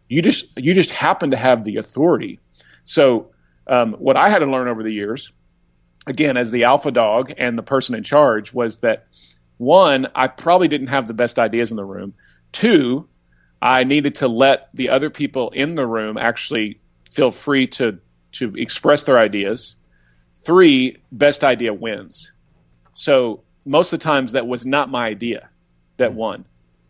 [0.08, 2.40] You just you just happen to have the authority."
[2.86, 3.32] So,
[3.68, 5.34] um, what I had to learn over the years,
[6.06, 9.08] again, as the alpha dog and the person in charge, was that
[9.58, 12.14] one, I probably didn't have the best ideas in the room.
[12.52, 13.10] Two,
[13.62, 18.00] I needed to let the other people in the room actually feel free to
[18.34, 19.78] to express their ideas.
[20.48, 22.32] Three, best idea wins.
[22.94, 25.50] So most of the times that was not my idea
[25.98, 26.46] that won.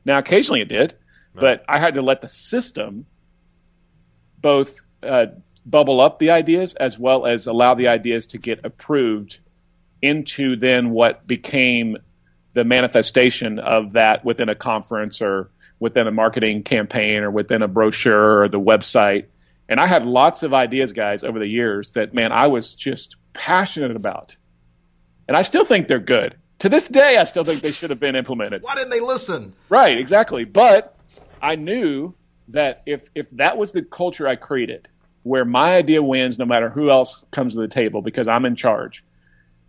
[0.05, 0.93] Now occasionally it did,
[1.33, 3.07] but I had to let the system
[4.39, 5.25] both uh,
[5.65, 9.39] bubble up the ideas as well as allow the ideas to get approved
[10.03, 11.97] into then what became
[12.53, 17.67] the manifestation of that within a conference or within a marketing campaign or within a
[17.67, 19.25] brochure or the website.
[19.67, 23.15] And I had lots of ideas, guys, over the years that, man, I was just
[23.37, 24.35] passionate about.
[25.27, 26.35] And I still think they're good.
[26.59, 28.63] To this day, I still think they should have been implemented.
[28.63, 29.53] Why didn't they listen?
[29.69, 30.43] Right, exactly.
[30.43, 30.95] But
[31.41, 32.15] I knew
[32.49, 34.87] that if if that was the culture I created,
[35.23, 38.55] where my idea wins no matter who else comes to the table because I'm in
[38.55, 39.03] charge,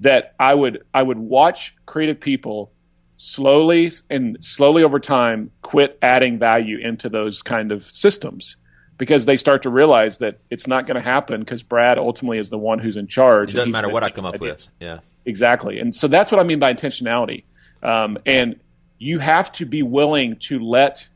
[0.01, 2.73] that I would I would watch creative people
[3.19, 8.57] slowly and slowly over time quit adding value into those kind of systems
[8.99, 12.51] because they start to realize that it's not going to happen because Brad ultimately is
[12.51, 13.55] the one who's in charge.
[13.55, 14.71] It doesn't matter what I come up ideas.
[14.79, 14.87] with.
[14.87, 14.99] Yeah.
[15.25, 15.79] Exactly.
[15.79, 17.45] And so that's what I mean by intentionality.
[17.83, 18.59] Um, and
[18.99, 21.09] you have to be willing to let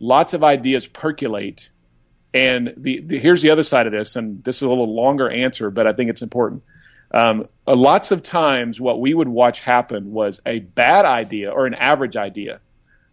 [0.00, 1.70] lots of ideas percolate.
[2.34, 5.30] And the, the here's the other side of this, and this is a little longer
[5.30, 6.64] answer, but I think it's important.
[7.12, 11.66] Um, uh, lots of times, what we would watch happen was a bad idea or
[11.66, 12.60] an average idea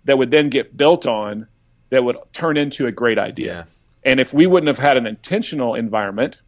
[0.05, 1.47] that would then get built on
[1.89, 3.67] that would turn into a great idea.
[4.05, 6.41] And if we wouldn't have had an intentional environment,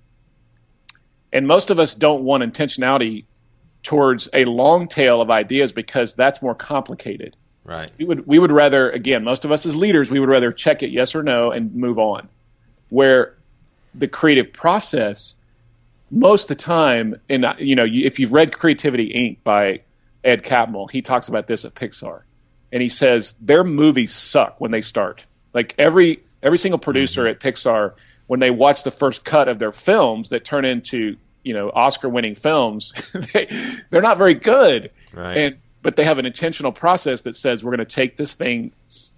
[1.31, 3.25] and most of us don't want intentionality
[3.83, 7.35] towards a long tail of ideas because that's more complicated.
[7.63, 7.91] Right.
[7.97, 10.83] We would we would rather again, most of us as leaders, we would rather check
[10.83, 12.29] it yes or no and move on.
[12.89, 13.37] Where
[13.93, 15.35] the creative process,
[16.11, 19.43] most of the time, and you know, if you've read Creativity Inc.
[19.43, 19.81] by
[20.23, 22.21] Ed Catmull, he talks about this at Pixar,
[22.71, 25.25] and he says their movies suck when they start.
[25.53, 27.31] Like every every single producer mm-hmm.
[27.31, 27.93] at Pixar,
[28.27, 32.07] when they watch the first cut of their films that turn into you know Oscar
[32.07, 32.93] winning films,
[33.33, 33.49] they
[33.89, 34.91] they're not very good.
[35.11, 35.37] Right.
[35.37, 38.71] And but they have an intentional process that says we're going to take this thing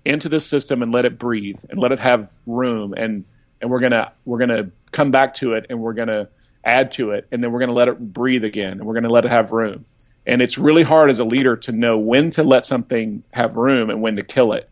[0.03, 2.93] into the system and let it breathe and let it have room.
[2.95, 3.25] And
[3.61, 6.29] and we're gonna we're gonna come back to it and we're gonna
[6.63, 7.27] add to it.
[7.31, 9.85] And then we're gonna let it breathe again and we're gonna let it have room.
[10.25, 13.89] And it's really hard as a leader to know when to let something have room
[13.89, 14.69] and when to kill it.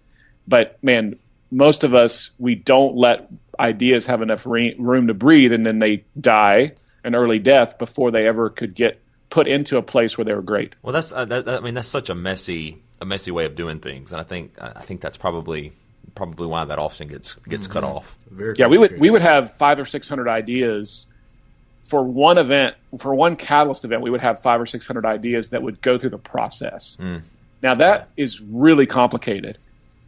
[0.48, 1.18] But man
[1.52, 3.28] most of us we don't let
[3.60, 6.72] ideas have enough re- room to breathe and then they die
[7.04, 10.42] an early death before they ever could get put into a place where they were
[10.42, 13.44] great Well, that's uh, that, that- I mean that's such a messy a messy way
[13.46, 15.74] of doing things, and I think I think that's probably
[16.16, 18.18] probably why that often gets gets cut off.
[18.32, 21.06] Very Yeah, we would we would have five or six hundred ideas
[21.82, 24.02] for one event for one catalyst event.
[24.02, 26.98] We would have five or six hundred ideas that would go through the process.
[27.62, 29.58] Now that is really complicated,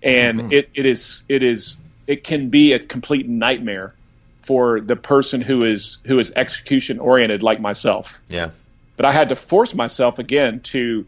[0.03, 3.93] and it, it is it is it can be a complete nightmare
[4.37, 8.21] for the person who is who is execution oriented like myself.
[8.29, 8.51] Yeah.
[8.95, 11.05] but I had to force myself again to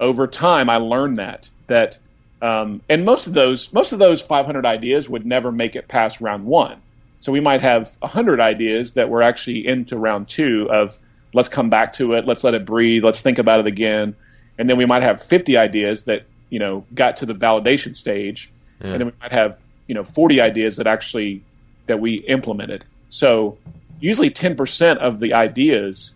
[0.00, 1.98] over time I learned that that
[2.42, 6.20] um, and most of those most of those 500 ideas would never make it past
[6.20, 6.80] round one.
[7.18, 10.98] So we might have 100 ideas that were actually into round two of
[11.32, 14.16] let's come back to it let's let it breathe let's think about it again.
[14.58, 18.50] And then we might have 50 ideas that you know got to the validation stage
[18.80, 19.52] and then we might have
[19.88, 21.42] you know 40 ideas that actually
[21.86, 23.58] that we implemented so
[24.00, 26.14] usually 10% of the ideas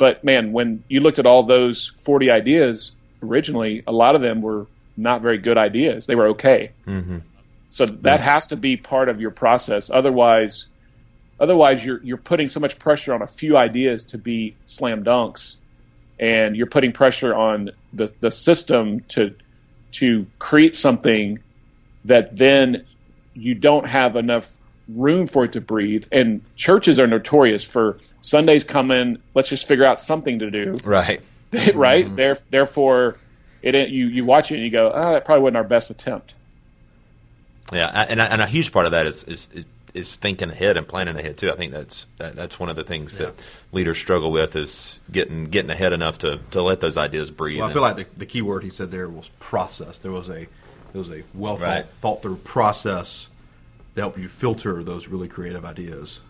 [0.00, 4.40] but man, when you looked at all those 40 ideas originally, a lot of them
[4.40, 6.06] were not very good ideas.
[6.06, 6.72] They were okay.
[6.86, 7.18] Mm-hmm.
[7.68, 9.90] So that has to be part of your process.
[9.90, 10.68] Otherwise,
[11.38, 15.58] otherwise you're you're putting so much pressure on a few ideas to be slam dunks,
[16.18, 19.34] and you're putting pressure on the the system to
[19.92, 21.40] to create something
[22.04, 22.84] that then
[23.34, 26.06] you don't have enough room for it to breathe.
[26.10, 29.18] And churches are notorious for Sundays coming.
[29.34, 30.78] Let's just figure out something to do.
[30.84, 31.20] Right.
[31.74, 32.06] right.
[32.06, 32.16] Mm-hmm.
[32.16, 33.18] There, therefore,
[33.62, 36.34] it you you watch it and you go, oh, that probably wasn't our best attempt.
[37.72, 39.48] Yeah, and and a huge part of that is is
[39.94, 41.50] is thinking ahead and planning ahead too.
[41.50, 43.26] I think that's that, that's one of the things yeah.
[43.26, 43.34] that
[43.72, 47.58] leaders struggle with is getting getting ahead enough to, to let those ideas breathe.
[47.60, 49.98] Well, I feel like the, the key word he said there was process.
[49.98, 50.46] There was a
[50.92, 51.86] there was a well thought, right.
[51.96, 53.30] thought through process
[53.94, 56.22] to help you filter those really creative ideas.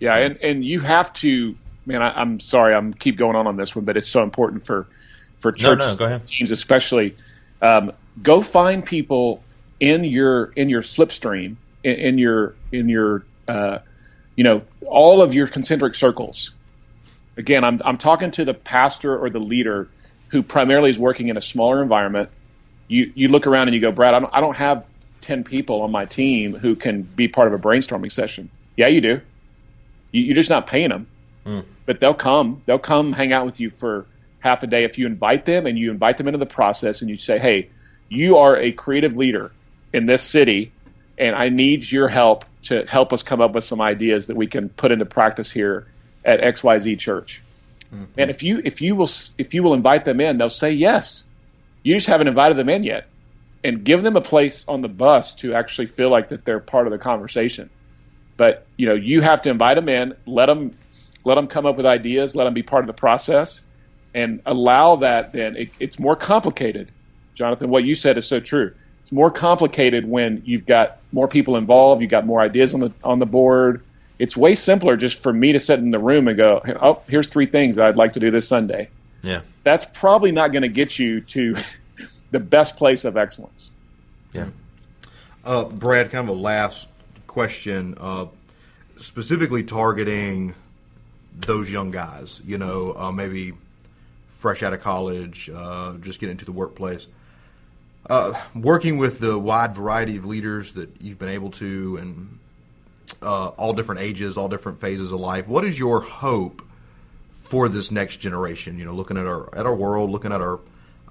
[0.00, 1.56] Yeah, and and you have to.
[1.86, 4.64] Man, I, am sorry, I'm keep going on on this one, but it's so important
[4.64, 4.86] for
[5.38, 7.16] for church no, no, teams, especially.
[7.60, 9.42] Um, go find people
[9.80, 13.78] in your in your slipstream in, in your in your uh,
[14.34, 16.50] you know all of your concentric circles.
[17.36, 19.88] Again, I'm I'm talking to the pastor or the leader
[20.28, 22.30] who primarily is working in a smaller environment.
[22.88, 24.88] You you look around and you go, Brad, I don't, I don't have
[25.20, 28.50] ten people on my team who can be part of a brainstorming session.
[28.76, 29.20] Yeah, you do.
[30.10, 31.06] You, are just not paying them,
[31.44, 31.64] mm.
[31.86, 32.60] but they'll come.
[32.66, 34.06] They'll come hang out with you for
[34.40, 37.10] half a day if you invite them and you invite them into the process and
[37.10, 37.70] you say, hey,
[38.08, 39.50] you are a creative leader
[39.92, 40.70] in this city,
[41.18, 44.46] and I need your help to help us come up with some ideas that we
[44.46, 45.86] can put into practice here
[46.24, 47.42] at XYZ Church.
[47.94, 48.04] Mm-hmm.
[48.18, 51.24] And if you if you will if you will invite them in, they'll say yes.
[51.82, 53.06] You just haven't invited them in yet,
[53.62, 56.86] and give them a place on the bus to actually feel like that they're part
[56.86, 57.70] of the conversation.
[58.36, 60.72] But you know, you have to invite them in, let them
[61.24, 63.64] let them come up with ideas, let them be part of the process,
[64.14, 65.32] and allow that.
[65.32, 66.90] Then it, it's more complicated,
[67.34, 67.70] Jonathan.
[67.70, 68.74] What you said is so true
[69.04, 72.90] it's more complicated when you've got more people involved, you've got more ideas on the
[73.04, 73.84] on the board.
[74.18, 77.28] It's way simpler just for me to sit in the room and go, "Oh, here's
[77.28, 78.88] three things I'd like to do this Sunday."
[79.20, 79.42] Yeah.
[79.62, 81.54] That's probably not going to get you to
[82.30, 83.70] the best place of excellence.
[84.32, 84.46] Yeah.
[85.44, 86.88] Uh, Brad, kind of a last
[87.26, 88.28] question, uh,
[88.96, 90.54] specifically targeting
[91.36, 92.40] those young guys.
[92.42, 93.52] You know, uh, maybe
[94.28, 97.06] fresh out of college, uh, just getting into the workplace.
[98.08, 102.38] Uh, working with the wide variety of leaders that you've been able to, and
[103.22, 106.62] uh, all different ages, all different phases of life, what is your hope
[107.30, 108.78] for this next generation?
[108.78, 110.60] You know, looking at our at our world, looking at our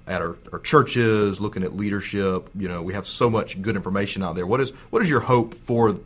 [0.06, 2.48] at our, our churches, looking at leadership.
[2.54, 4.46] You know, we have so much good information out there.
[4.46, 5.98] What is what is your hope for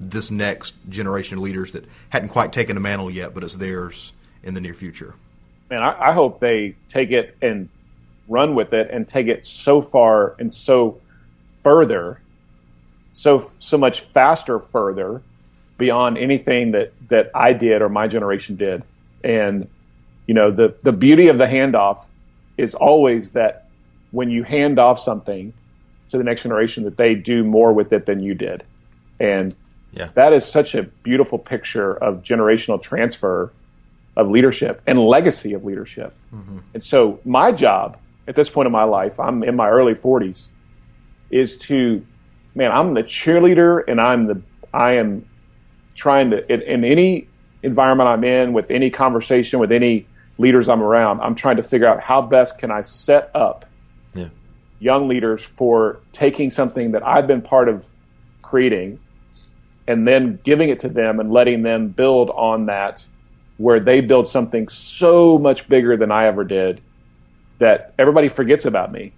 [0.00, 4.12] this next generation of leaders that hadn't quite taken the mantle yet, but it's theirs
[4.42, 5.14] in the near future?
[5.70, 7.68] Man, I, I hope they take it and
[8.28, 11.00] run with it and take it so far and so
[11.62, 12.20] further,
[13.10, 15.22] so so much faster further
[15.78, 18.82] beyond anything that that I did or my generation did.
[19.22, 19.68] And
[20.26, 22.08] you know, the the beauty of the handoff
[22.56, 23.68] is always that
[24.10, 25.52] when you hand off something
[26.10, 28.62] to the next generation that they do more with it than you did.
[29.18, 29.54] And
[29.92, 30.10] yeah.
[30.14, 33.50] that is such a beautiful picture of generational transfer
[34.16, 36.14] of leadership and legacy of leadership.
[36.34, 36.58] Mm-hmm.
[36.74, 40.48] And so my job at this point in my life, I'm in my early 40s,
[41.30, 42.04] is to,
[42.54, 45.28] man, I'm the cheerleader and I'm the, I am
[45.94, 47.28] trying to, in, in any
[47.62, 50.06] environment I'm in, with any conversation, with any
[50.38, 53.66] leaders I'm around, I'm trying to figure out how best can I set up
[54.14, 54.28] yeah.
[54.80, 57.86] young leaders for taking something that I've been part of
[58.40, 58.98] creating
[59.86, 63.06] and then giving it to them and letting them build on that
[63.56, 66.80] where they build something so much bigger than I ever did
[67.62, 69.12] that everybody forgets about me.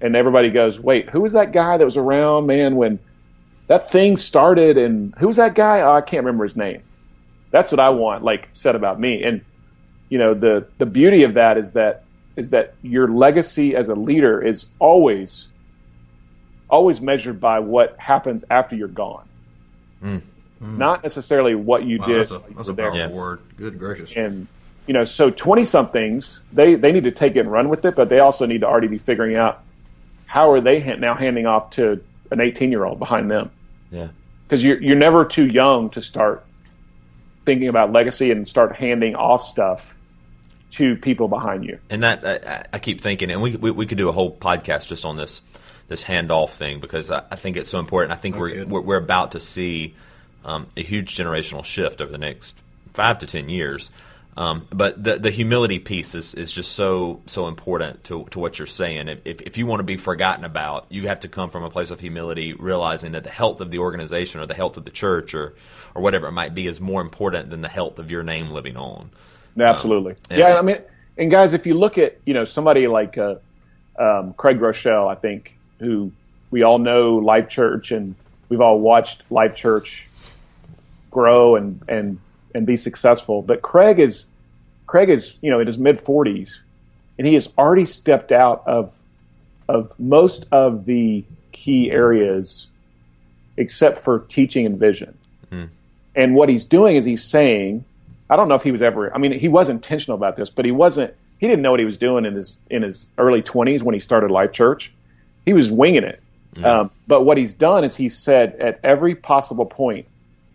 [0.00, 2.98] And everybody goes, wait, who was that guy that was around, man, when
[3.66, 4.78] that thing started?
[4.78, 5.82] And who was that guy?
[5.82, 6.82] Oh, I can't remember his name.
[7.50, 9.22] That's what I want, like, said about me.
[9.22, 9.42] And,
[10.08, 13.94] you know, the, the beauty of that is that is that your legacy as a
[13.94, 15.48] leader is always
[16.70, 19.28] always measured by what happens after you're gone.
[20.02, 20.22] Mm.
[20.62, 20.78] Mm.
[20.78, 22.18] Not necessarily what you wow, did.
[22.20, 23.42] That's a, that's a powerful word.
[23.58, 24.14] Good gracious.
[24.16, 24.48] And
[24.86, 27.94] you know, so 20 somethings, they, they need to take it and run with it,
[27.94, 29.62] but they also need to already be figuring out
[30.26, 33.50] how are they now handing off to an 18 year old behind them.
[33.90, 34.08] Yeah.
[34.44, 36.44] Because you're, you're never too young to start
[37.44, 39.96] thinking about legacy and start handing off stuff
[40.72, 41.78] to people behind you.
[41.90, 44.88] And that, I, I keep thinking, and we, we, we, could do a whole podcast
[44.88, 45.42] just on this,
[45.88, 48.12] this handoff thing because I, I think it's so important.
[48.12, 49.94] I think we're, we're, we're, about to see
[50.44, 52.56] um, a huge generational shift over the next
[52.94, 53.90] five to 10 years
[54.36, 58.58] um, but the the humility piece is, is just so so important to, to what
[58.58, 59.08] you're saying.
[59.24, 61.90] If, if you want to be forgotten about, you have to come from a place
[61.90, 65.34] of humility, realizing that the health of the organization or the health of the church
[65.34, 65.54] or
[65.94, 68.76] or whatever it might be is more important than the health of your name living
[68.76, 69.10] on.
[69.58, 70.56] Absolutely, um, yeah.
[70.58, 70.78] I mean,
[71.18, 73.34] and guys, if you look at you know somebody like uh,
[73.98, 76.10] um, Craig Groeschel, I think who
[76.50, 78.14] we all know Life Church and
[78.48, 80.08] we've all watched Life Church
[81.10, 82.18] grow and and
[82.54, 83.42] and be successful.
[83.42, 84.26] But Craig is
[84.86, 86.62] Craig is you know in his mid forties,
[87.18, 89.02] and he has already stepped out of
[89.68, 92.70] of most of the key areas,
[93.56, 95.16] except for teaching and vision.
[96.14, 97.84] And what he's doing is he's saying,
[98.28, 99.14] I don't know if he was ever.
[99.14, 101.14] I mean, he was intentional about this, but he wasn't.
[101.38, 104.00] He didn't know what he was doing in his in his early twenties when he
[104.00, 104.92] started Life Church.
[105.44, 106.22] He was winging it.
[106.64, 110.06] Um, but what he's done is he said at every possible point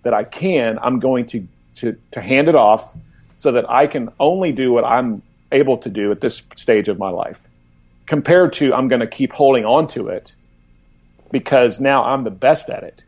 [0.04, 1.48] that I can, I'm going to,
[1.80, 2.95] to, to hand it off
[3.36, 5.21] so that I can only do what I'm
[5.51, 7.47] able to do at this stage of my life.
[8.05, 10.36] Compared to I'm going to keep holding on to it
[11.32, 13.03] because now I'm the best at it.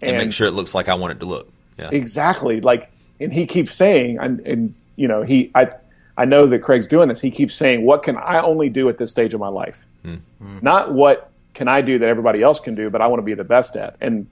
[0.00, 1.52] and, make sure it looks like I want it to look.
[1.78, 1.90] Yeah.
[1.92, 2.60] Exactly.
[2.60, 2.90] Like,
[3.20, 5.70] and he keeps saying, and, and you know, he, I,
[6.16, 7.20] I know that Craig's doing this.
[7.20, 9.86] He keeps saying, "What can I only do at this stage of my life?
[10.02, 10.16] Hmm.
[10.40, 10.58] Hmm.
[10.60, 13.34] Not what can I do that everybody else can do, but I want to be
[13.34, 14.26] the best at." And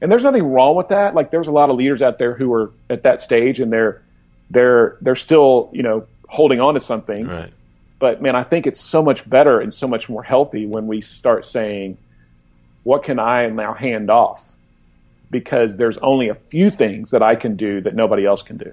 [0.00, 1.14] and there's nothing wrong with that.
[1.14, 4.02] Like, there's a lot of leaders out there who are at that stage, and they're
[4.50, 7.26] they're they're still you know holding on to something.
[7.26, 7.52] Right.
[7.98, 11.00] But man, I think it's so much better and so much more healthy when we
[11.00, 11.96] start saying,
[12.82, 14.54] "What can I now hand off?"
[15.30, 18.72] Because there's only a few things that I can do that nobody else can do.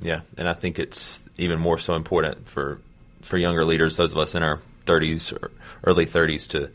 [0.00, 2.80] Yeah, and I think it's even more so important for
[3.22, 5.50] for younger leaders, those of us in our 30s or
[5.84, 6.70] early 30s, to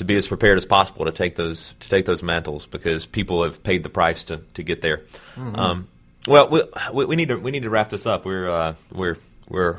[0.00, 3.42] to be as prepared as possible to take those to take those mantles because people
[3.44, 5.02] have paid the price to, to get there.
[5.36, 5.88] Um,
[6.26, 6.62] well, we,
[6.94, 8.24] we, we need to we need to wrap this up.
[8.24, 9.78] We're uh, we're we're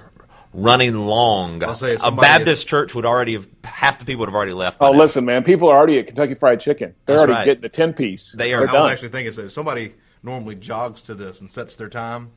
[0.54, 1.64] running long.
[1.64, 4.36] I'll say if a somebody- Baptist church would already have half the people would have
[4.36, 4.78] already left.
[4.78, 5.00] by Oh, now.
[5.00, 5.44] listen, man.
[5.44, 6.94] People are already at Kentucky Fried Chicken.
[7.08, 7.46] They're That's already right.
[7.46, 8.32] getting the ten piece.
[8.34, 8.66] They are.
[8.68, 12.30] They're I was actually thinking, so somebody normally jogs to this and sets their time,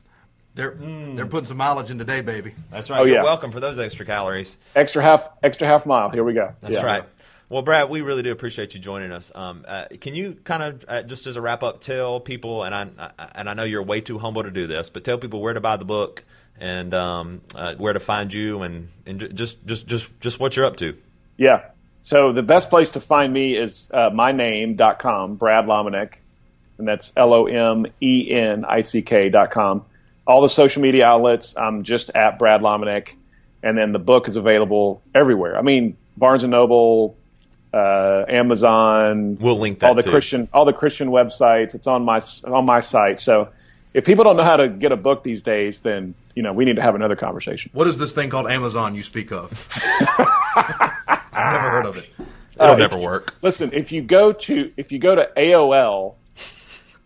[0.55, 2.55] they're they're putting some mileage in today, baby.
[2.71, 3.01] That's right.
[3.01, 3.23] Oh, You're yeah.
[3.23, 4.57] welcome for those extra calories.
[4.75, 6.09] extra half, extra half mile.
[6.09, 6.53] Here we go.
[6.61, 6.83] That's Yeah.
[6.83, 7.03] right.
[7.47, 9.31] Well, Brad, we really do appreciate you joining us.
[9.35, 12.73] Um, uh, can you kind of uh, just as a wrap up tell people, and
[12.73, 12.87] I,
[13.17, 15.53] I and I know you're way too humble to do this, but tell people where
[15.53, 16.23] to buy the book
[16.59, 20.65] and um, uh, where to find you, and and just just just just what you're
[20.65, 20.97] up to.
[21.37, 21.65] Yeah.
[22.01, 26.15] So the best place to find me is uh, myname.com, Brad Lomenick,
[26.77, 29.85] and that's L O M E N I C K dot com.
[30.25, 33.13] All the social media outlets, I'm just at Brad Lomenick,
[33.61, 35.57] and then the book is available everywhere.
[35.57, 37.15] I mean, Barnes and Noble,
[37.75, 39.37] uh, Amazon.
[39.39, 40.09] We'll link that all the too.
[40.11, 41.75] Christian all the Christian websites.
[41.75, 43.19] It's on my on my site.
[43.19, 43.49] So
[43.93, 46.65] if people don't know how to get a book these days, then you know we
[46.65, 47.71] need to have another conversation.
[47.73, 49.69] What is this thing called Amazon you speak of?
[50.57, 52.09] I've never heard of it.
[52.55, 53.35] It'll Uh, never if- work.
[53.41, 56.15] Listen, if you go to if you go to AOL,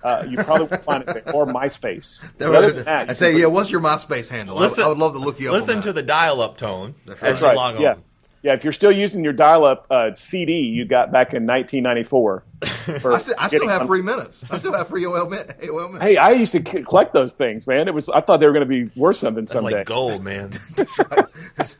[0.03, 2.19] uh, you probably will find it there, or MySpace.
[2.37, 3.47] But other than that, I say, can- yeah.
[3.47, 4.57] What's your MySpace handle?
[4.59, 5.53] I- I, would love to look you up.
[5.53, 6.01] Listen on to that.
[6.01, 7.51] the dial-up tone That's as right.
[7.51, 8.03] you log on.
[8.41, 8.53] Yeah, yeah.
[8.53, 13.35] If you're still using your dial-up uh, CD you got back in 1994, I, still,
[13.39, 14.43] I still have on- free minutes.
[14.51, 16.03] I still have free AOL, min- AOL minutes.
[16.05, 17.87] Hey, I used to c- collect those things, man.
[17.87, 19.77] It was I thought they were going to be worth something That's someday.
[19.77, 20.51] like gold, man.
[21.57, 21.77] it's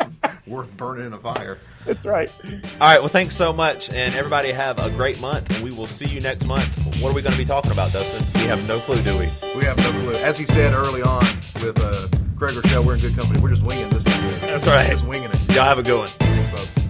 [0.48, 1.58] worth burning in a fire.
[1.86, 2.32] That's right.
[2.46, 2.52] All
[2.82, 3.00] right.
[3.00, 5.50] Well, thanks so much, and everybody have a great month.
[5.56, 6.68] And we will see you next month.
[7.02, 8.26] What are we going to be talking about, Dustin?
[8.42, 9.30] We have no clue, do we?
[9.58, 10.16] We have no clue.
[10.18, 11.24] As he said early on
[11.64, 12.08] with uh,
[12.40, 13.38] Craig Groeschel, we're in good company.
[13.42, 14.50] We're just winging this thing.
[14.50, 14.90] That's right.
[14.90, 15.56] Just winging it.
[15.56, 16.08] Y'all have a good one.
[16.08, 16.89] Thanks.